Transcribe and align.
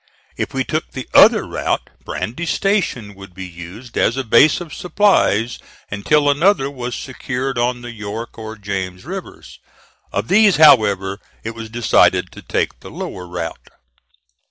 If 0.35 0.51
we 0.51 0.63
took 0.63 0.89
the 0.93 1.07
other 1.13 1.45
route, 1.45 1.87
Brandy 2.03 2.47
Station 2.47 3.13
could 3.13 3.35
be 3.35 3.45
used 3.45 3.95
as 3.99 4.17
a 4.17 4.23
base 4.23 4.59
of 4.59 4.73
supplies 4.73 5.59
until 5.91 6.27
another 6.27 6.71
was 6.71 6.95
secured 6.95 7.59
on 7.59 7.83
the 7.83 7.91
York 7.91 8.35
or 8.35 8.55
James 8.55 9.05
rivers. 9.05 9.59
Of 10.11 10.27
these, 10.27 10.55
however, 10.55 11.19
it 11.43 11.51
was 11.53 11.69
decided 11.69 12.31
to 12.31 12.41
take 12.41 12.79
the 12.79 12.89
lower 12.89 13.27
route. 13.27 13.69